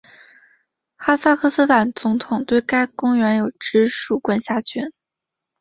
[0.95, 4.91] 哈萨克斯坦总统对该公园有直属管辖权。